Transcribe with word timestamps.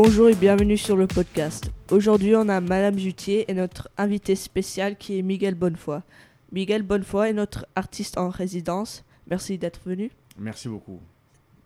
Bonjour 0.00 0.28
et 0.28 0.36
bienvenue 0.36 0.76
sur 0.76 0.96
le 0.96 1.08
podcast. 1.08 1.72
Aujourd'hui, 1.90 2.36
on 2.36 2.48
a 2.48 2.60
Madame 2.60 2.96
Jutier 2.96 3.50
et 3.50 3.52
notre 3.52 3.90
invité 3.98 4.36
spécial 4.36 4.96
qui 4.96 5.18
est 5.18 5.22
Miguel 5.22 5.56
Bonnefoy. 5.56 6.02
Miguel 6.52 6.84
Bonnefoy 6.84 7.30
est 7.30 7.32
notre 7.32 7.66
artiste 7.74 8.16
en 8.16 8.28
résidence. 8.28 9.04
Merci 9.28 9.58
d'être 9.58 9.80
venu. 9.84 10.12
Merci 10.38 10.68
beaucoup. 10.68 11.00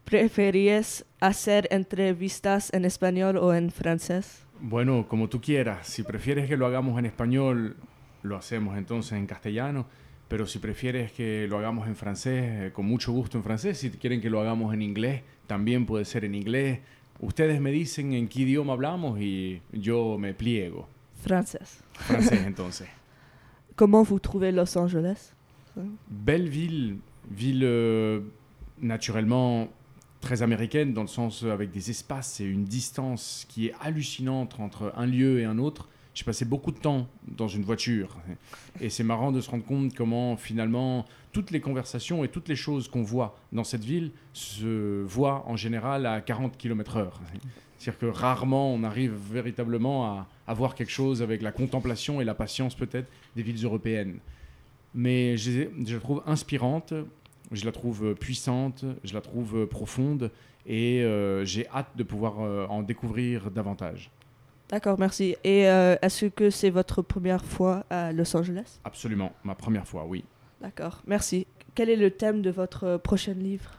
¿Preferías 0.06 1.04
hacer 1.20 1.68
entrevistas 1.70 2.72
en 2.72 2.86
español 2.86 3.36
o 3.36 3.52
en 3.52 3.70
francés? 3.70 4.46
Bueno, 4.62 5.06
como 5.06 5.28
tú 5.28 5.42
quieras. 5.42 5.86
Si 5.86 6.02
prefieres 6.02 6.48
que 6.48 6.56
lo 6.56 6.64
hagamos 6.64 6.98
en 6.98 7.04
español, 7.04 7.76
lo 8.22 8.36
hacemos 8.36 8.78
entonces 8.78 9.12
en 9.12 9.26
castellano. 9.26 9.84
Pero 10.28 10.46
si 10.46 10.58
prefieres 10.58 11.12
que 11.12 11.46
lo 11.50 11.58
hagamos 11.58 11.86
en 11.86 11.96
francés, 11.96 12.44
eh, 12.46 12.70
con 12.72 12.86
mucho 12.86 13.12
gusto 13.12 13.36
en 13.36 13.44
francés. 13.44 13.76
Si 13.76 13.90
quieren 13.90 14.22
que 14.22 14.30
lo 14.30 14.40
hagamos 14.40 14.72
en 14.72 14.80
inglés, 14.80 15.20
también 15.46 15.84
puede 15.84 16.06
ser 16.06 16.24
en 16.24 16.34
inglés. 16.34 16.80
Ustedes 17.22 17.60
me 17.60 17.70
dicen 17.70 18.12
en 18.14 18.26
qué 18.26 18.40
idioma 18.40 18.72
hablamos 18.72 19.20
y 19.20 19.62
yo 19.72 20.18
me 20.18 20.34
pliego. 20.34 20.88
Francés. 21.22 21.82
Francés 21.94 22.40
entonces. 22.46 22.88
Comment 23.76 24.02
vous 24.02 24.18
trouvez 24.18 24.50
Los 24.50 24.76
Angeles? 24.76 25.32
Belle 26.10 26.48
ville, 26.48 26.98
ville 27.30 27.62
euh, 27.62 28.20
naturellement 28.80 29.68
très 30.20 30.42
américaine 30.42 30.92
dans 30.92 31.02
le 31.02 31.08
sens 31.08 31.44
avec 31.44 31.70
des 31.70 31.90
espaces 31.90 32.40
et 32.40 32.44
une 32.44 32.64
distance 32.64 33.46
qui 33.48 33.68
est 33.68 33.74
hallucinante 33.80 34.58
entre 34.58 34.92
un 34.96 35.06
lieu 35.06 35.38
et 35.38 35.44
un 35.44 35.58
autre. 35.58 35.88
J'ai 36.14 36.24
passé 36.24 36.44
beaucoup 36.44 36.72
de 36.72 36.78
temps 36.78 37.08
dans 37.26 37.48
une 37.48 37.62
voiture 37.62 38.16
et 38.80 38.90
c'est 38.90 39.04
marrant 39.04 39.32
de 39.32 39.40
se 39.40 39.50
rendre 39.50 39.64
compte 39.64 39.94
comment 39.94 40.36
finalement 40.36 41.06
toutes 41.32 41.50
les 41.50 41.60
conversations 41.60 42.22
et 42.22 42.28
toutes 42.28 42.48
les 42.48 42.56
choses 42.56 42.88
qu'on 42.88 43.02
voit 43.02 43.38
dans 43.50 43.64
cette 43.64 43.84
ville 43.84 44.10
se 44.34 45.02
voient 45.04 45.44
en 45.46 45.56
général 45.56 46.04
à 46.04 46.20
40 46.20 46.58
km/h. 46.58 47.08
C'est-à-dire 47.78 47.98
que 47.98 48.06
rarement 48.06 48.74
on 48.74 48.84
arrive 48.84 49.14
véritablement 49.32 50.04
à, 50.06 50.28
à 50.46 50.54
voir 50.54 50.74
quelque 50.74 50.92
chose 50.92 51.22
avec 51.22 51.40
la 51.40 51.50
contemplation 51.50 52.20
et 52.20 52.24
la 52.24 52.34
patience 52.34 52.74
peut-être 52.74 53.10
des 53.34 53.42
villes 53.42 53.64
européennes. 53.64 54.18
Mais 54.94 55.36
je, 55.38 55.68
la 55.92 55.98
trouve 55.98 56.22
inspirante, 56.26 56.92
je 57.50 57.64
la 57.64 57.72
trouve 57.72 58.14
puissante, 58.14 58.84
je 59.04 59.14
la 59.14 59.20
trouve 59.20 59.66
profonde 59.66 60.30
et 60.66 61.02
euh, 61.02 61.44
j'ai 61.44 61.66
hâte 61.68 61.96
de 61.96 62.02
pouvoir 62.02 62.40
euh, 62.40 62.66
en 62.66 62.82
découvrir 62.82 63.50
davantage. 63.50 64.10
D'accord, 64.68 64.98
merci. 64.98 65.36
Et 65.44 65.68
euh, 65.68 65.96
est-ce 66.02 66.26
que 66.26 66.50
c'est 66.50 66.70
votre 66.70 67.02
première 67.02 67.44
fois 67.44 67.84
à 67.90 68.12
Los 68.12 68.34
Angeles? 68.36 68.80
Absolument, 68.84 69.32
ma 69.44 69.54
première 69.54 69.86
fois, 69.86 70.06
oui. 70.06 70.24
D'accord, 70.60 71.02
merci. 71.06 71.46
Quel 71.74 71.90
est 71.90 71.96
le 71.96 72.10
thème 72.10 72.42
de 72.42 72.50
votre 72.50 72.96
prochain 72.96 73.34
livre? 73.34 73.78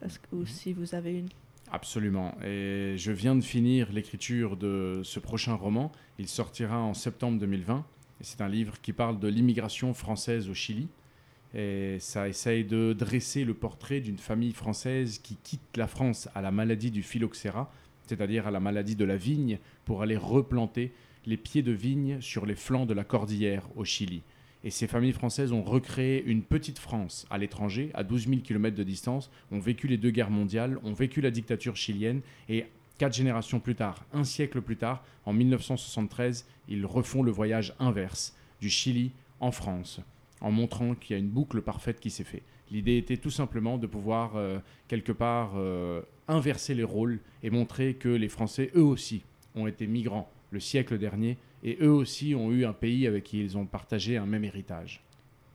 Que, 0.00 0.36
Ou 0.36 0.46
si 0.46 0.72
vous 0.72 0.94
avez 0.94 1.18
une? 1.18 1.28
Absolument. 1.72 2.34
Et 2.44 2.94
je 2.96 3.12
viens 3.12 3.36
de 3.36 3.42
finir 3.42 3.92
l'écriture 3.92 4.56
de 4.56 5.02
ce 5.04 5.20
prochain 5.20 5.54
roman. 5.54 5.92
Il 6.18 6.26
sortira 6.26 6.78
en 6.78 6.94
septembre 6.94 7.38
2020. 7.38 7.84
Et 8.20 8.24
c'est 8.24 8.40
un 8.40 8.48
livre 8.48 8.80
qui 8.80 8.92
parle 8.92 9.18
de 9.18 9.28
l'immigration 9.28 9.94
française 9.94 10.48
au 10.48 10.54
Chili. 10.54 10.88
Et 11.54 11.96
ça 12.00 12.28
essaye 12.28 12.64
de 12.64 12.92
dresser 12.92 13.44
le 13.44 13.54
portrait 13.54 14.00
d'une 14.00 14.18
famille 14.18 14.52
française 14.52 15.18
qui 15.18 15.36
quitte 15.36 15.76
la 15.76 15.86
France 15.86 16.28
à 16.34 16.42
la 16.42 16.50
maladie 16.50 16.90
du 16.90 17.02
phylloxéra, 17.02 17.72
c'est-à-dire 18.10 18.48
à 18.48 18.50
la 18.50 18.58
maladie 18.58 18.96
de 18.96 19.04
la 19.04 19.16
vigne, 19.16 19.60
pour 19.84 20.02
aller 20.02 20.16
replanter 20.16 20.90
les 21.26 21.36
pieds 21.36 21.62
de 21.62 21.70
vigne 21.70 22.20
sur 22.20 22.44
les 22.44 22.56
flancs 22.56 22.86
de 22.86 22.92
la 22.92 23.04
cordillère 23.04 23.68
au 23.76 23.84
Chili. 23.84 24.22
Et 24.64 24.70
ces 24.70 24.88
familles 24.88 25.12
françaises 25.12 25.52
ont 25.52 25.62
recréé 25.62 26.24
une 26.24 26.42
petite 26.42 26.80
France 26.80 27.24
à 27.30 27.38
l'étranger, 27.38 27.90
à 27.94 28.02
12 28.02 28.26
000 28.26 28.40
km 28.40 28.76
de 28.76 28.82
distance, 28.82 29.30
ont 29.52 29.60
vécu 29.60 29.86
les 29.86 29.96
deux 29.96 30.10
guerres 30.10 30.32
mondiales, 30.32 30.78
ont 30.82 30.92
vécu 30.92 31.20
la 31.20 31.30
dictature 31.30 31.76
chilienne, 31.76 32.20
et 32.48 32.66
quatre 32.98 33.14
générations 33.14 33.60
plus 33.60 33.76
tard, 33.76 34.04
un 34.12 34.24
siècle 34.24 34.60
plus 34.60 34.76
tard, 34.76 35.04
en 35.24 35.32
1973, 35.32 36.46
ils 36.68 36.84
refont 36.84 37.22
le 37.22 37.30
voyage 37.30 37.74
inverse, 37.78 38.34
du 38.60 38.70
Chili 38.70 39.12
en 39.38 39.52
France, 39.52 40.00
en 40.40 40.50
montrant 40.50 40.94
qu'il 40.94 41.16
y 41.16 41.18
a 41.18 41.22
une 41.22 41.28
boucle 41.28 41.60
parfaite 41.60 42.00
qui 42.00 42.10
s'est 42.10 42.24
faite. 42.24 42.42
L'idée 42.70 42.96
était 42.98 43.16
tout 43.16 43.30
simplement 43.30 43.78
de 43.78 43.86
pouvoir, 43.86 44.36
euh, 44.36 44.58
quelque 44.88 45.12
part, 45.12 45.52
euh, 45.56 46.02
inverser 46.28 46.74
les 46.74 46.84
rôles 46.84 47.18
et 47.42 47.50
montrer 47.50 47.94
que 47.94 48.08
les 48.08 48.28
Français, 48.28 48.70
eux 48.76 48.82
aussi, 48.82 49.22
ont 49.54 49.66
été 49.66 49.86
migrants 49.86 50.30
le 50.50 50.60
siècle 50.60 50.98
dernier 50.98 51.36
et 51.62 51.78
eux 51.80 51.90
aussi 51.90 52.34
ont 52.34 52.50
eu 52.50 52.64
un 52.64 52.72
pays 52.72 53.06
avec 53.06 53.24
qui 53.24 53.40
ils 53.40 53.58
ont 53.58 53.66
partagé 53.66 54.16
un 54.16 54.26
même 54.26 54.44
héritage. 54.44 55.02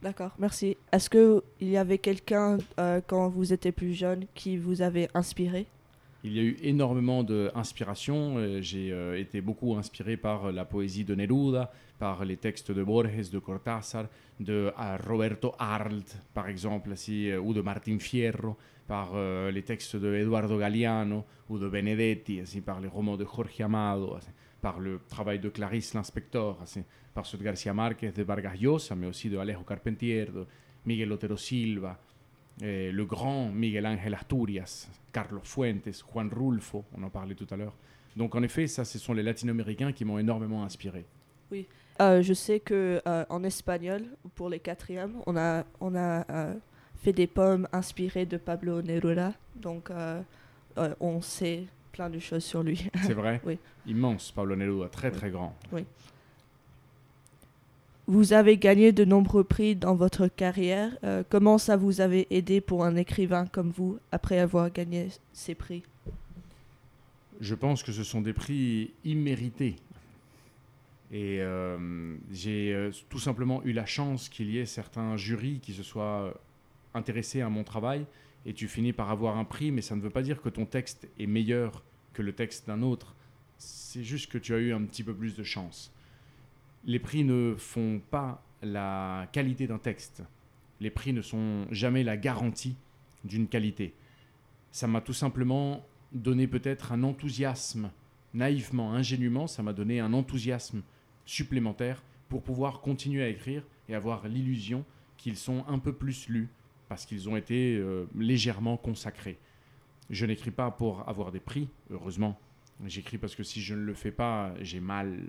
D'accord, 0.01 0.31
merci. 0.37 0.77
Est-ce 0.91 1.09
qu'il 1.09 1.67
y 1.67 1.77
avait 1.77 1.97
quelqu'un, 1.97 2.57
euh, 2.79 3.01
quand 3.05 3.29
vous 3.29 3.53
étiez 3.53 3.71
plus 3.71 3.93
jeune, 3.93 4.25
qui 4.35 4.57
vous 4.57 4.81
avait 4.81 5.09
inspiré? 5.13 5.65
Il 6.23 6.33
y 6.33 6.39
a 6.39 6.43
eu 6.43 6.57
énormément 6.61 7.23
d'inspiration. 7.23 8.61
J'ai 8.61 8.91
euh, 8.91 9.19
été 9.19 9.41
beaucoup 9.41 9.75
inspiré 9.75 10.17
par 10.17 10.51
la 10.51 10.65
poésie 10.65 11.05
de 11.05 11.15
Neruda, 11.15 11.71
par 11.99 12.25
les 12.25 12.37
textes 12.37 12.71
de 12.71 12.83
Borges, 12.83 13.29
de 13.29 13.39
Cortázar, 13.39 14.07
de 14.39 14.71
Roberto 15.07 15.53
Arlt, 15.57 16.17
par 16.33 16.47
exemple, 16.47 16.91
ainsi, 16.91 17.29
euh, 17.29 17.39
ou 17.39 17.53
de 17.53 17.61
Martin 17.61 17.99
Fierro, 17.99 18.57
par 18.87 19.11
euh, 19.13 19.51
les 19.51 19.63
textes 19.63 19.95
de 19.95 20.13
Eduardo 20.13 20.57
Galeano 20.57 21.25
ou 21.49 21.57
de 21.57 21.67
Benedetti, 21.69 22.41
ainsi, 22.41 22.61
par 22.61 22.79
les 22.79 22.87
romans 22.87 23.17
de 23.17 23.25
Jorge 23.25 23.61
Amado, 23.61 24.17
par 24.61 24.79
le 24.79 24.99
travail 25.09 25.39
de 25.39 25.49
Clarice 25.49 25.93
Linspector, 25.93 26.57
ainsi, 26.61 26.83
par 27.13 27.25
ceux 27.25 27.37
de 27.37 27.43
García 27.43 27.73
Márquez, 27.73 28.11
de 28.11 28.23
Vargas 28.23 28.55
Llosa, 28.59 28.95
mais 28.95 29.07
aussi 29.07 29.29
de 29.29 29.37
Alejo 29.37 29.63
Carpentier, 29.63 30.25
de 30.25 30.45
Miguel 30.85 31.11
Otero 31.11 31.37
Silva, 31.37 31.97
eh, 32.61 32.91
le 32.91 33.05
grand 33.05 33.49
Miguel 33.49 33.85
Ángel 33.85 34.13
Asturias, 34.13 34.89
Carlos 35.11 35.41
Fuentes, 35.43 35.89
Juan 36.11 36.29
Rulfo, 36.31 36.85
on 36.97 37.03
en 37.03 37.09
parlait 37.09 37.35
tout 37.35 37.47
à 37.49 37.57
l'heure. 37.57 37.75
Donc 38.15 38.35
en 38.35 38.43
effet, 38.43 38.67
ça, 38.67 38.85
ce 38.85 38.97
sont 38.97 39.13
les 39.13 39.23
latino-américains 39.23 39.91
qui 39.91 40.05
m'ont 40.05 40.19
énormément 40.19 40.63
inspiré. 40.63 41.05
Euh, 42.01 42.21
Je 42.21 42.33
sais 42.33 42.59
que 42.59 43.01
euh, 43.07 43.25
en 43.29 43.43
espagnol, 43.43 44.03
pour 44.35 44.49
les 44.49 44.59
quatrièmes, 44.59 45.13
on 45.25 45.37
a, 45.37 45.63
on 45.79 45.95
a 45.95 46.25
euh, 46.29 46.53
fait 47.03 47.13
des 47.13 47.27
poèmes 47.27 47.67
inspirés 47.71 48.25
de 48.25 48.37
Pablo 48.37 48.81
Neruda. 48.81 49.33
Donc, 49.55 49.89
on 50.99 51.21
sait 51.21 51.63
plein 51.93 52.09
de 52.09 52.19
choses 52.19 52.43
sur 52.43 52.63
lui. 52.63 52.89
C'est 53.03 53.13
vrai 53.13 53.39
Oui. 53.45 53.57
Immense, 53.87 54.31
Pablo 54.31 54.55
Neruda, 54.55 54.89
très 54.89 55.09
Oui. 55.09 55.17
très 55.17 55.29
grand. 55.29 55.55
Vous 58.07 58.33
avez 58.33 58.57
gagné 58.57 58.91
de 58.91 59.03
nombreux 59.03 59.43
prix 59.43 59.75
dans 59.75 59.95
votre 59.95 60.27
carrière. 60.27 60.91
Comment 61.29 61.57
ça 61.57 61.75
vous 61.77 62.01
avait 62.01 62.27
aidé 62.29 62.61
pour 62.61 62.83
un 62.83 62.95
écrivain 62.97 63.47
comme 63.47 63.71
vous 63.71 63.97
après 64.11 64.37
avoir 64.39 64.69
gagné 64.69 65.07
ces 65.33 65.55
prix? 65.55 65.81
Je 67.41 67.55
pense 67.55 67.81
que 67.81 67.91
ce 67.91 68.03
sont 68.03 68.21
des 68.21 68.33
prix 68.33 68.91
immérités. 69.03 69.75
Et 71.11 71.39
euh, 71.39 72.17
j'ai 72.31 72.73
euh, 72.73 72.91
tout 73.09 73.19
simplement 73.19 73.63
eu 73.63 73.73
la 73.73 73.85
chance 73.85 74.27
qu'il 74.27 74.49
y 74.49 74.57
ait 74.57 74.65
certains 74.65 75.17
jurys 75.17 75.59
qui 75.59 75.73
se 75.73 75.83
soient 75.83 76.33
intéressés 76.93 77.41
à 77.41 77.49
mon 77.49 77.63
travail 77.63 78.05
et 78.45 78.53
tu 78.53 78.67
finis 78.67 78.93
par 78.93 79.11
avoir 79.11 79.37
un 79.37 79.43
prix, 79.43 79.71
mais 79.71 79.81
ça 79.81 79.95
ne 79.95 80.01
veut 80.01 80.09
pas 80.09 80.21
dire 80.21 80.41
que 80.41 80.49
ton 80.49 80.65
texte 80.65 81.07
est 81.19 81.27
meilleur 81.27 81.83
que 82.13 82.21
le 82.21 82.33
texte 82.33 82.67
d'un 82.67 82.81
autre. 82.81 83.15
C'est 83.57 84.03
juste 84.03 84.31
que 84.31 84.37
tu 84.37 84.53
as 84.53 84.59
eu 84.59 84.73
un 84.73 84.83
petit 84.83 85.03
peu 85.03 85.13
plus 85.13 85.35
de 85.35 85.43
chance. 85.43 85.91
Les 86.85 86.99
prix 86.99 87.23
ne 87.23 87.55
font 87.57 88.01
pas 88.11 88.43
la 88.61 89.27
qualité 89.31 89.67
d'un 89.67 89.79
texte. 89.79 90.23
Les 90.79 90.89
prix 90.89 91.13
ne 91.13 91.21
sont 91.21 91.65
jamais 91.71 92.03
la 92.03 92.17
garantie 92.17 92.75
d'une 93.23 93.47
qualité. 93.47 93.93
Ça 94.71 94.87
m'a 94.87 95.01
tout 95.01 95.13
simplement 95.13 95.85
donné 96.11 96.47
peut-être 96.47 96.91
un 96.91 97.03
enthousiasme, 97.03 97.91
naïvement, 98.33 98.93
ingénument, 98.93 99.47
ça 99.47 99.63
m'a 99.63 99.73
donné 99.73 99.99
un 99.99 100.13
enthousiasme 100.13 100.83
supplémentaire 101.25 102.01
pour 102.29 102.41
pouvoir 102.41 102.81
continuer 102.81 103.23
à 103.23 103.29
écrire 103.29 103.63
et 103.89 103.95
avoir 103.95 104.27
l'illusion 104.27 104.83
qu'ils 105.17 105.37
sont 105.37 105.65
un 105.67 105.79
peu 105.79 105.93
plus 105.93 106.27
lus 106.29 106.49
parce 106.87 107.05
qu'ils 107.05 107.29
ont 107.29 107.35
été 107.35 107.77
euh, 107.77 108.05
légèrement 108.15 108.77
consacrés. 108.77 109.37
Je 110.09 110.25
n'écris 110.25 110.51
pas 110.51 110.69
pour 110.71 111.07
avoir 111.09 111.31
des 111.31 111.39
prix, 111.39 111.67
heureusement. 111.89 112.39
J'écris 112.85 113.17
parce 113.17 113.35
que 113.35 113.43
si 113.43 113.61
je 113.61 113.73
ne 113.73 113.81
le 113.81 113.93
fais 113.93 114.11
pas, 114.11 114.53
j'ai 114.61 114.79
mal 114.79 115.19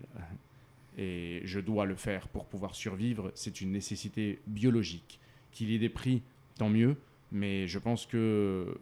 et 0.99 1.41
je 1.45 1.61
dois 1.61 1.87
le 1.87 1.95
faire 1.95 2.29
pour 2.29 2.47
pouvoir 2.47 2.75
survivre. 2.75 3.31
C'est 3.35 3.61
une 3.61 3.73
nécessité 3.73 4.41
biologique. 4.47 5.21
Qu'il 5.53 5.71
y 5.71 5.75
ait 5.75 5.79
des 5.79 5.89
prix, 5.89 6.23
tant 6.59 6.69
mieux, 6.69 6.97
mais 7.33 7.67
je 7.67 7.79
pense 7.79 8.05
que 8.05 8.79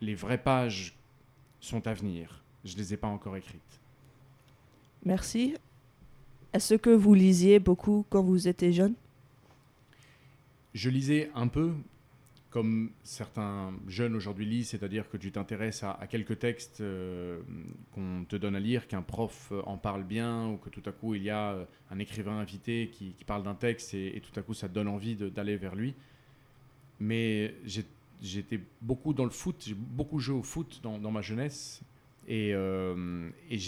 les 0.00 0.14
vraies 0.14 0.42
pages 0.42 0.94
sont 1.60 1.86
à 1.86 1.94
venir. 1.94 2.44
Je 2.64 2.74
ne 2.74 2.78
les 2.78 2.94
ai 2.94 2.96
pas 2.96 3.08
encore 3.08 3.36
écrites. 3.36 3.80
Merci. 5.04 5.56
Est-ce 6.54 6.76
que 6.76 6.90
vous 6.90 7.14
lisiez 7.14 7.58
beaucoup 7.58 8.06
quand 8.10 8.22
vous 8.22 8.46
étiez 8.46 8.72
jeune? 8.72 8.94
Je 10.72 10.88
lisais 10.88 11.28
un 11.34 11.48
peu, 11.48 11.72
comme 12.50 12.92
certains 13.02 13.72
jeunes 13.88 14.14
aujourd'hui 14.14 14.46
lisent, 14.46 14.68
c'est-à-dire 14.68 15.10
que 15.10 15.16
tu 15.16 15.32
t'intéresses 15.32 15.82
à, 15.82 15.98
quelques 16.08 16.38
textes 16.38 16.80
euh, 16.80 17.40
qu'on 17.92 18.24
te 18.28 18.36
donne 18.36 18.54
à 18.54 18.60
lire, 18.60 18.86
qu'un 18.86 19.02
prof 19.02 19.48
euh, 19.50 19.62
en 19.66 19.78
parle 19.78 20.04
bien, 20.04 20.48
ou 20.48 20.56
que 20.56 20.68
tout 20.68 20.82
à 20.86 20.92
coup 20.92 21.16
il 21.16 21.24
y 21.24 21.30
a 21.30 21.54
euh, 21.54 21.64
un 21.90 21.98
écrivain 21.98 22.38
invité 22.38 22.88
qui, 22.92 23.16
parle 23.26 23.42
d'un 23.42 23.56
texte 23.56 23.92
et, 23.92 24.22
tout 24.22 24.38
à 24.38 24.42
coup 24.44 24.54
ça 24.54 24.68
te 24.68 24.74
donne 24.74 24.86
envie 24.86 25.16
d'aller 25.16 25.56
vers 25.56 25.74
lui. 25.74 25.94
Mais 27.00 27.52
j'étais 28.22 28.60
beaucoup 28.80 29.12
dans 29.12 29.24
le 29.24 29.30
foot, 29.30 29.56
j'ai 29.66 29.74
beaucoup 29.74 30.20
joué 30.20 30.36
au 30.36 30.44
foot 30.44 30.80
dans, 30.84 31.10
ma 31.10 31.20
jeunesse. 31.20 31.82
Et, 32.28 32.54
euh, 32.54 33.28
et 33.50 33.58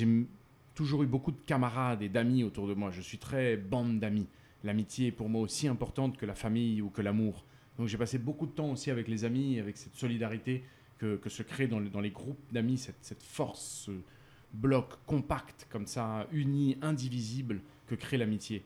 toujours 0.77 1.03
eu 1.03 1.07
beaucoup 1.07 1.33
de 1.33 1.41
camarades 1.47 2.03
et 2.03 2.09
d'amis 2.09 2.45
autour 2.45 2.69
de 2.69 2.75
moi. 2.75 2.93
Je 2.93 3.01
suis 3.01 3.19
très 3.19 3.57
bande 3.57 3.99
d'amis. 3.99 4.29
L'amitié 4.63 5.09
est 5.09 5.13
pour 5.13 5.29
moi 5.29 5.41
aussi 5.41 5.67
importante 5.67 6.17
que 6.17 6.27
la 6.27 6.35
famille 6.37 6.81
ou 6.83 6.91
que 6.91 7.03
l'amour. 7.03 7.45
Donc 7.79 7.89
j'ai 7.89 7.99
passé 7.99 8.19
beaucoup 8.19 8.47
de 8.47 8.53
temps 8.53 8.71
aussi 8.71 8.91
avec 8.91 9.09
les 9.09 9.25
amis, 9.25 9.59
avec 9.59 9.77
cette 9.77 9.97
solidarité 9.97 10.63
que, 10.99 11.19
se 11.29 11.43
crée 11.43 11.67
dans, 11.67 11.79
le- 11.81 11.89
dans 11.89 12.01
les 12.01 12.11
groupes 12.11 12.39
d'amis, 12.53 12.79
cette, 12.79 12.97
cette 13.03 13.23
force, 13.23 13.85
ce 13.87 13.93
bloc 14.55 14.95
compact 15.07 15.67
comme 15.71 15.87
ça, 15.87 16.27
uni, 16.33 16.79
indivisible, 16.81 17.61
que 17.87 17.95
crée 17.95 18.17
l'amitié. 18.17 18.63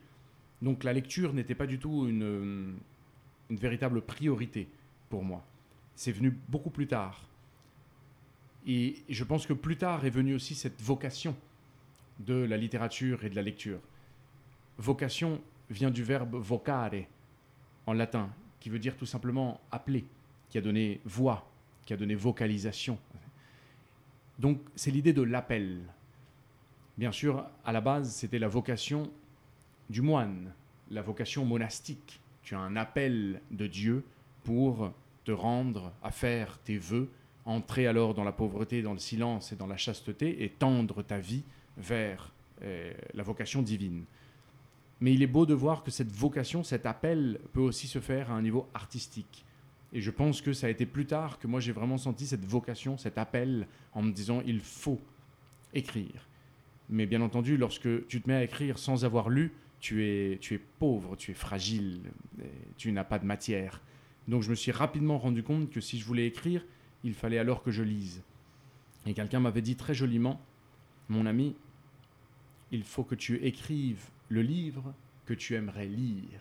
Donc 0.62 0.84
la 0.84 0.92
lecture 0.92 1.32
n'était 1.32 1.54
pas 1.54 1.66
du 1.66 1.78
tout 1.78 2.06
une, 2.06 2.76
une 3.50 3.56
véritable 3.56 4.02
priorité 4.02 4.68
pour 5.08 5.24
moi. 5.24 5.44
C'est 5.94 6.12
venu 6.12 6.36
beaucoup 6.48 6.70
plus 6.70 6.86
tard. 6.86 7.26
Et 8.66 8.96
je 9.08 9.24
pense 9.24 9.46
que 9.46 9.52
plus 9.52 9.76
tard 9.76 10.04
est 10.04 10.10
venue 10.10 10.34
aussi 10.34 10.54
cette 10.54 10.80
vocation 10.82 11.34
de 12.20 12.34
la 12.34 12.56
littérature 12.56 13.24
et 13.24 13.30
de 13.30 13.36
la 13.36 13.42
lecture. 13.42 13.80
Vocation 14.78 15.40
vient 15.70 15.90
du 15.90 16.02
verbe 16.02 16.36
vocare 16.36 17.06
en 17.86 17.92
latin, 17.92 18.30
qui 18.60 18.68
veut 18.68 18.78
dire 18.78 18.96
tout 18.96 19.06
simplement 19.06 19.60
appeler, 19.70 20.04
qui 20.48 20.58
a 20.58 20.60
donné 20.60 21.00
voix, 21.04 21.50
qui 21.86 21.92
a 21.92 21.96
donné 21.96 22.14
vocalisation. 22.14 22.98
Donc 24.38 24.60
c'est 24.74 24.90
l'idée 24.90 25.12
de 25.12 25.22
l'appel. 25.22 25.80
Bien 26.98 27.12
sûr, 27.12 27.46
à 27.64 27.72
la 27.72 27.80
base, 27.80 28.12
c'était 28.12 28.38
la 28.38 28.48
vocation 28.48 29.10
du 29.88 30.02
moine, 30.02 30.52
la 30.90 31.02
vocation 31.02 31.44
monastique. 31.44 32.20
Tu 32.42 32.54
as 32.54 32.58
un 32.58 32.76
appel 32.76 33.40
de 33.50 33.66
Dieu 33.66 34.04
pour 34.44 34.92
te 35.24 35.32
rendre 35.32 35.92
à 36.02 36.10
faire 36.10 36.58
tes 36.58 36.78
vœux, 36.78 37.08
entrer 37.44 37.86
alors 37.86 38.14
dans 38.14 38.24
la 38.24 38.32
pauvreté, 38.32 38.82
dans 38.82 38.92
le 38.92 38.98
silence 38.98 39.52
et 39.52 39.56
dans 39.56 39.66
la 39.66 39.76
chasteté 39.76 40.42
et 40.44 40.48
tendre 40.50 41.02
ta 41.02 41.18
vie 41.18 41.44
vers 41.76 42.32
euh, 42.62 42.92
la 43.14 43.22
vocation 43.22 43.62
divine. 43.62 44.04
Mais 45.00 45.14
il 45.14 45.22
est 45.22 45.26
beau 45.26 45.46
de 45.46 45.54
voir 45.54 45.82
que 45.82 45.90
cette 45.90 46.12
vocation, 46.12 46.62
cet 46.62 46.84
appel 46.84 47.40
peut 47.52 47.60
aussi 47.60 47.86
se 47.86 48.00
faire 48.00 48.30
à 48.30 48.34
un 48.34 48.42
niveau 48.42 48.68
artistique. 48.74 49.44
Et 49.92 50.00
je 50.00 50.10
pense 50.10 50.40
que 50.40 50.52
ça 50.52 50.66
a 50.66 50.70
été 50.70 50.86
plus 50.86 51.06
tard 51.06 51.38
que 51.38 51.46
moi 51.46 51.58
j'ai 51.58 51.72
vraiment 51.72 51.98
senti 51.98 52.26
cette 52.26 52.44
vocation, 52.44 52.96
cet 52.96 53.18
appel 53.18 53.66
en 53.92 54.02
me 54.02 54.12
disant 54.12 54.42
il 54.46 54.60
faut 54.60 55.00
écrire. 55.74 56.28
Mais 56.90 57.06
bien 57.06 57.22
entendu, 57.22 57.56
lorsque 57.56 58.06
tu 58.06 58.20
te 58.20 58.28
mets 58.28 58.34
à 58.34 58.44
écrire 58.44 58.78
sans 58.78 59.04
avoir 59.04 59.30
lu, 59.30 59.52
tu 59.80 60.04
es, 60.04 60.38
tu 60.40 60.54
es 60.54 60.58
pauvre, 60.58 61.16
tu 61.16 61.30
es 61.30 61.34
fragile, 61.34 62.02
et 62.40 62.50
tu 62.76 62.92
n'as 62.92 63.04
pas 63.04 63.18
de 63.18 63.24
matière. 63.24 63.80
Donc 64.28 64.42
je 64.42 64.50
me 64.50 64.54
suis 64.54 64.72
rapidement 64.72 65.18
rendu 65.18 65.42
compte 65.42 65.70
que 65.70 65.80
si 65.80 65.98
je 65.98 66.04
voulais 66.04 66.26
écrire, 66.26 66.64
il 67.02 67.14
fallait 67.14 67.38
alors 67.38 67.62
que 67.62 67.70
je 67.70 67.82
lise. 67.82 68.22
Et 69.06 69.14
quelqu'un 69.14 69.40
m'avait 69.40 69.62
dit 69.62 69.76
très 69.76 69.94
joliment, 69.94 70.40
mon 71.10 71.26
ami, 71.26 71.54
il 72.70 72.84
faut 72.84 73.04
que 73.04 73.14
tu 73.14 73.36
écrives 73.44 74.08
le 74.28 74.42
livre 74.42 74.94
que 75.26 75.34
tu 75.34 75.54
aimerais 75.54 75.86
lire. 75.86 76.40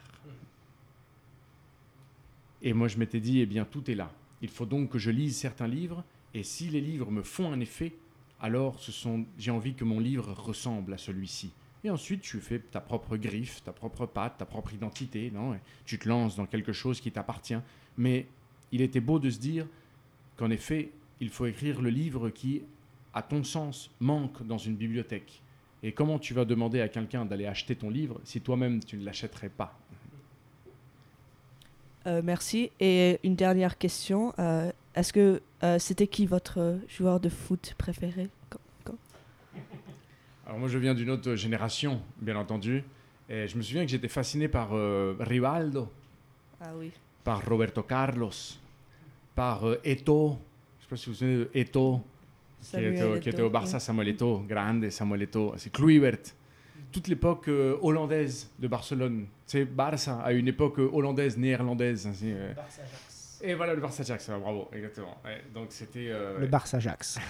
Et 2.61 2.73
moi 2.73 2.87
je 2.87 2.97
m'étais 2.97 3.19
dit, 3.19 3.39
eh 3.39 3.45
bien 3.45 3.65
tout 3.65 3.89
est 3.89 3.95
là. 3.95 4.11
Il 4.41 4.49
faut 4.49 4.65
donc 4.65 4.91
que 4.91 4.99
je 4.99 5.11
lise 5.11 5.35
certains 5.35 5.67
livres, 5.67 6.03
et 6.33 6.43
si 6.43 6.69
les 6.69 6.81
livres 6.81 7.11
me 7.11 7.23
font 7.23 7.51
un 7.51 7.59
effet, 7.59 7.93
alors 8.39 8.79
j'ai 9.37 9.51
envie 9.51 9.73
que 9.73 9.83
mon 9.83 9.99
livre 9.99 10.31
ressemble 10.31 10.93
à 10.93 10.97
celui-ci. 10.97 11.51
Et 11.83 11.89
ensuite, 11.89 12.21
tu 12.21 12.39
fais 12.39 12.59
ta 12.59 12.81
propre 12.81 13.15
griffe, 13.15 13.63
ta 13.63 13.71
propre 13.71 14.05
patte, 14.05 14.37
ta 14.37 14.45
propre 14.45 14.73
identité, 14.73 15.31
non 15.31 15.57
Tu 15.85 15.97
te 15.97 16.09
lances 16.09 16.35
dans 16.35 16.45
quelque 16.45 16.73
chose 16.73 16.99
qui 16.99 17.11
t'appartient. 17.11 17.59
Mais 17.97 18.27
il 18.71 18.81
était 18.81 18.99
beau 18.99 19.17
de 19.17 19.29
se 19.29 19.39
dire 19.39 19.65
qu'en 20.35 20.49
effet, 20.49 20.91
il 21.21 21.29
faut 21.29 21.45
écrire 21.45 21.81
le 21.81 21.89
livre 21.89 22.29
qui, 22.29 22.63
à 23.13 23.21
ton 23.21 23.43
sens, 23.43 23.89
manque 23.99 24.45
dans 24.45 24.57
une 24.57 24.75
bibliothèque. 24.75 25.41
Et 25.81 25.91
comment 25.93 26.19
tu 26.19 26.33
vas 26.33 26.45
demander 26.45 26.81
à 26.81 26.89
quelqu'un 26.89 27.25
d'aller 27.25 27.45
acheter 27.45 27.75
ton 27.75 27.89
livre 27.89 28.19
si 28.23 28.41
toi-même 28.41 28.83
tu 28.83 28.97
ne 28.97 29.05
l'achèterais 29.05 29.49
pas 29.49 29.77
Euh, 32.07 32.21
merci. 32.23 32.71
Et 32.79 33.19
une 33.23 33.35
dernière 33.35 33.77
question. 33.77 34.33
euh, 34.39 34.71
Est-ce 34.95 35.13
que 35.13 35.41
euh, 35.63 35.77
c'était 35.79 36.07
qui 36.07 36.25
votre 36.25 36.79
joueur 36.87 37.19
de 37.19 37.29
foot 37.29 37.75
préféré 37.77 38.29
Quand- 38.49 38.59
quand- 38.83 38.97
Alors 40.47 40.59
moi, 40.59 40.67
je 40.69 40.77
viens 40.77 40.93
d'une 40.95 41.09
autre 41.09 41.35
génération, 41.35 42.01
bien 42.21 42.35
entendu. 42.37 42.83
Et 43.29 43.47
je 43.47 43.55
me 43.57 43.61
souviens 43.61 43.83
que 43.85 43.91
j'étais 43.91 44.07
fasciné 44.07 44.47
par 44.47 44.69
Rivaldo, 45.19 45.87
Ah 46.61 46.71
oui. 46.75 46.91
par 47.23 47.45
Roberto 47.47 47.83
Carlos, 47.83 48.31
par 49.35 49.63
Eto'o. 49.83 50.29
Je 50.29 50.35
ne 50.35 50.81
sais 50.81 50.89
pas 50.89 50.95
si 50.95 51.05
vous 51.05 51.11
vous 51.11 51.17
souvenez 51.19 51.37
de 51.37 51.49
Qui 52.61 52.77
était, 52.77 53.03
au- 53.03 53.19
qui 53.19 53.29
était 53.29 53.37
Eto'o, 53.37 53.47
au 53.47 53.49
Barça, 53.49 53.75
ouais. 53.77 53.79
Samuel 53.79 54.07
Eto'o, 54.09 54.39
grande 54.47 54.89
Samuel 54.89 55.23
Eto'o. 55.23 55.53
C'est 55.57 55.71
Kluivert. 55.71 56.17
Toute 56.91 57.07
l'époque 57.07 57.47
euh, 57.47 57.77
hollandaise 57.81 58.49
de 58.57 58.67
Barcelone. 58.67 59.27
C'est 59.45 59.65
Barça, 59.65 60.19
à 60.21 60.33
une 60.33 60.47
époque 60.47 60.79
euh, 60.79 60.89
hollandaise, 60.91 61.37
néerlandaise. 61.37 62.07
ainsi, 62.07 62.31
euh. 62.31 62.51
Et 63.41 63.53
voilà 63.53 63.73
le 63.75 63.79
Barça 63.81 64.01
Ajax, 64.03 64.29
ah, 64.29 64.37
bravo, 64.39 64.67
exactement. 64.73 65.17
Ouais, 65.23 65.41
donc 65.53 65.67
c'était... 65.69 66.07
euh, 66.09 66.39
Le 66.39 66.47
Barça 66.47 66.77
Ajax. 66.77 67.19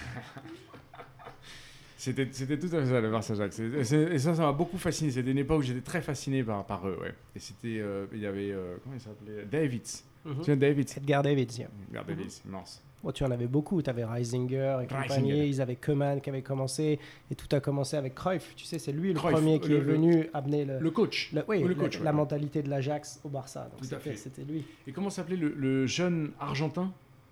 C'était, 1.98 2.30
c'était 2.32 2.58
tout 2.58 2.68
à 2.74 2.80
fait 2.82 2.86
ça, 2.86 3.02
le 3.02 3.12
Barça 3.12 3.34
Ajax. 3.34 3.60
Et, 3.60 3.84
ça, 4.20 4.34
ça 4.34 4.42
m'a 4.44 4.54
beaucoup 4.54 4.78
fasciné. 4.78 5.12
C'était 5.12 5.32
une 5.32 5.38
époque 5.40 5.60
où 5.60 5.64
j'étais 5.64 5.82
très 5.82 6.02
fasciné 6.02 6.44
par, 6.46 6.66
par 6.66 6.88
eux. 6.88 6.98
Ouais. 7.02 7.14
Et 7.36 7.40
c'était. 7.40 7.80
euh, 7.82 8.06
il 8.14 8.20
y 8.20 8.26
avait. 8.26 8.52
euh, 8.52 8.78
comment 8.82 8.96
il 8.96 9.02
s'appelait? 9.02 9.44
Davids. 9.52 10.04
Tu 10.24 10.44
sais, 10.46 10.56
Davids? 10.56 10.86
Edgar 10.96 11.22
Davids. 11.24 11.58
yeah. 11.60 11.68
Regarde, 11.90 12.08
Davids, 12.08 12.42
immense. 12.48 12.82
Bon, 13.04 13.12
tu 13.12 13.24
en 13.24 13.32
avais 13.32 13.48
beaucoup. 13.48 13.82
Tu 13.82 13.90
avais 13.90 14.04
Reisinger 14.04 14.80
et 14.84 14.88
compagnie. 14.88 15.08
Reisinger. 15.32 15.48
Ils 15.48 15.62
avaient 15.62 15.76
Koeman 15.78 16.20
qui 16.22 16.30
avait 16.30 16.42
commencé. 16.42 17.00
Et 17.32 17.36
tout 17.36 17.48
a 17.56 17.60
commencé 17.62 17.96
avec 17.96 18.14
Cruyff. 18.16 18.54
Tu 18.56 18.66
sais, 18.66 18.78
c'est 18.78 18.92
lui 18.92 19.14
le 19.14 19.20
Cruyff, 19.20 19.36
premier 19.36 19.60
qui 19.60 19.70
le- 19.70 19.78
est 19.78 19.80
le- 19.82 19.92
venu 19.94 20.30
amener 20.34 20.66
le, 20.66 20.80
Le 20.80 20.92
coach. 20.92 21.32
le- 21.34 21.44
oui, 21.48 21.62
le 21.62 21.70
la- 21.70 21.74
coach, 21.76 22.00
la, 22.00 22.12
ouais. 22.12 22.18
mentalité 22.18 22.62
de 22.62 22.70
l'Ajax 22.70 23.22
au 23.24 23.30
Barça. 23.30 23.70
Donc 23.72 23.80
Tout 23.80 23.86
à 23.86 23.88
c'était- 24.00 24.00
fait. 24.12 24.16
C'était 24.18 24.44
lui. 24.44 24.66
Et 24.86 24.92
comment 24.92 25.10
s'appelait 25.10 25.38
le, 25.38 25.54
le 25.56 25.88
jeune 25.88 26.32
Argentin? 26.40 26.92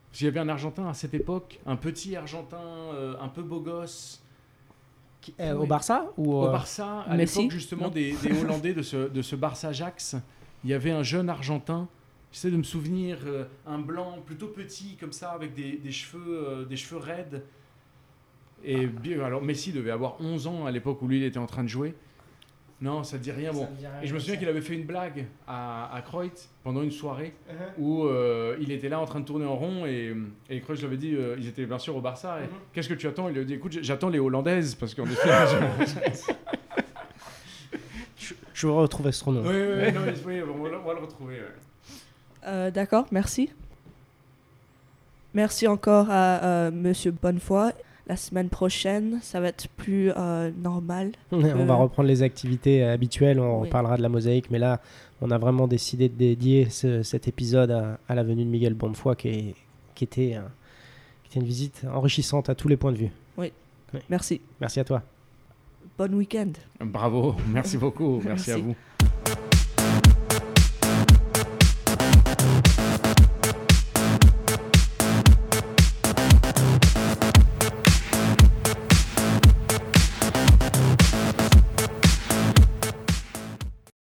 Parce 0.09 0.19
qu'il 0.19 0.25
y 0.25 0.29
avait 0.29 0.39
un 0.39 0.47
Argentin 0.49 0.87
à 0.87 0.93
cette 0.93 1.13
époque, 1.13 1.59
un 1.65 1.75
petit 1.75 2.15
Argentin, 2.15 2.61
euh, 2.93 3.15
un 3.21 3.27
peu 3.27 3.41
beau 3.43 3.59
gosse, 3.59 4.23
Qui- 5.19 5.33
euh, 5.41 5.53
Oui. 5.53 5.63
Au 5.63 5.67
Barça 5.67 6.05
ou 6.15 6.33
au 6.33 6.45
euh, 6.47 6.51
Barça, 6.51 7.01
à 7.01 7.17
l'époque 7.17 7.51
justement 7.51 7.89
des, 7.89 8.13
des 8.23 8.39
Hollandais 8.41 8.73
de 8.73 8.81
ce, 8.81 9.09
de 9.09 9.21
ce 9.21 9.35
Barça 9.35 9.67
Ajax. 9.69 10.15
Il 10.63 10.69
y 10.69 10.73
avait 10.73 10.91
un 10.91 11.03
jeune 11.03 11.27
Argentin. 11.29 11.89
J'essaie 12.37 12.51
de 12.51 12.57
me 12.57 12.61
souvenir, 12.63 13.17
euh, 13.25 13.45
un 13.65 13.79
blanc 13.79 14.19
plutôt 14.23 14.45
petit 14.45 14.95
comme 14.99 15.11
ça, 15.11 15.31
avec 15.31 15.56
des, 15.56 15.71
des 15.77 15.91
cheveux, 15.91 16.21
euh, 16.47 16.65
des 16.65 16.77
cheveux 16.77 16.99
raides. 16.99 17.41
Et 18.63 18.85
bien, 18.85 19.23
alors 19.25 19.41
Messi 19.41 19.71
devait 19.71 19.89
avoir 19.89 20.21
11 20.21 20.45
ans 20.45 20.67
à 20.67 20.69
l'époque 20.69 21.01
où 21.01 21.07
lui 21.07 21.17
il 21.17 21.23
était 21.23 21.39
en 21.39 21.47
train 21.47 21.63
de 21.63 21.67
jouer. 21.67 21.95
Non, 22.79 23.03
ça 23.03 23.17
ne 23.17 23.23
dit 23.23 23.31
rien. 23.31 23.51
Bon. 23.51 23.61
ça 23.63 23.71
me 23.71 23.75
dit 23.77 23.87
rien 23.87 24.01
Et 24.03 24.06
je 24.07 24.13
me 24.13 24.19
souviens 24.19 24.35
qu'il 24.37 24.47
avait 24.47 24.61
fait 24.61 24.75
une 24.75 24.85
blague 24.85 25.25
à, 25.47 25.91
à 25.91 25.99
Kreutz 26.03 26.47
pendant 26.63 26.83
une 26.83 26.91
soirée 26.91 27.33
Uh-huh. 27.49 27.53
où 27.79 28.03
euh, 28.06 28.56
il 28.61 28.71
était 28.71 28.89
là 28.89 28.99
en 28.99 29.06
train 29.06 29.19
de 29.21 29.25
tourner 29.25 29.45
en 29.45 29.56
rond 29.56 29.87
et, 29.87 30.15
et 30.51 30.61
Kreutz 30.61 30.77
lui 30.81 30.85
avait 30.85 30.97
dit, 30.97 31.15
euh, 31.15 31.37
ils 31.39 31.47
étaient 31.47 31.65
bien 31.65 31.79
sûr 31.79 31.95
au 31.95 32.01
Barça, 32.01 32.37
Mhm. 32.41 32.47
qu'est-ce 32.71 32.89
que 32.89 32.94
tu 32.94 33.07
attends? 33.07 33.29
Il 33.29 33.33
lui 33.33 33.41
a 33.41 33.45
dit, 33.45 33.56
écoute, 33.56 33.79
j'attends 33.81 34.09
les 34.09 34.19
Hollandaises 34.19 34.75
parce 34.75 34.94
qu'en 34.94 35.06
effet... 35.06 35.27
je- 35.87 36.31
Je, 38.15 38.33
je 38.53 38.67
vais 38.67 38.73
retrouver 38.73 39.11
son 39.11 39.31
nom. 39.31 39.41
Oui, 39.41 39.56
oui, 39.56 39.85
oui, 39.87 39.91
non, 39.94 40.01
mais 40.06 40.13
oui, 40.23 40.41
on, 40.47 40.61
va, 40.63 40.69
le- 40.69 40.77
on 40.79 40.83
va 40.85 40.94
le 40.94 40.99
retrouver. 40.99 41.35
ouais. 41.37 41.56
Euh, 42.47 42.71
D'accord, 42.71 43.06
merci. 43.11 43.49
Merci 45.33 45.68
encore 45.68 46.07
à 46.09 46.44
euh, 46.44 46.71
Monsieur 46.71 47.11
Bonnefoy. 47.11 47.71
La 48.07 48.16
semaine 48.16 48.47
prochaine, 48.47 49.19
ça 49.21 49.42
va 49.42 49.49
être 49.49 49.68
plus 49.68 50.11
euh, 50.16 50.49
normal. 50.57 51.11
On 51.31 51.39
va 51.66 51.75
reprendre 51.75 52.07
les 52.07 52.23
activités 52.23 52.81
habituelles, 52.83 53.37
on 53.37 53.63
Oui. 53.63 53.69
parlera 53.69 53.97
de 53.97 54.01
la 54.01 54.07
mosaïque, 54.07 54.49
mais 54.49 54.59
là, 54.59 54.80
on 55.21 55.30
a 55.30 55.37
vraiment 55.37 55.68
décidé 55.68 56.07
de 56.07 56.16
dédier 56.16 56.69
ce- 56.69 57.04
cet 57.04 57.27
épisode 57.27 57.69
à, 57.71 57.99
à 58.07 58.16
la 58.16 58.23
venue 58.23 58.45
de 58.45 58.49
Miguel 58.49 58.75
Bonnefoy, 58.75 59.16
qui, 59.18 59.27
est- 59.27 59.56
qui, 59.94 60.06
était, 60.06 60.35
un- 60.35 60.49
qui 61.23 61.31
était 61.31 61.39
une 61.42 61.45
visite 61.45 61.85
enrichissante 61.94 62.49
à 62.49 62.56
tous 62.56 62.69
les 62.69 62.77
points 62.77 62.94
de 62.94 62.97
vue. 62.97 63.11
Merci. 64.09 64.39
Merci 64.61 64.80
à 64.80 64.83
toi. 64.85 65.01
Bon 65.97 66.13
week-end. 66.13 66.51
Bravo, 66.80 67.35
merci 67.49 67.77
beaucoup, 67.77 68.21
merci 68.23 68.51
à 68.51 68.57
vous. 68.57 68.75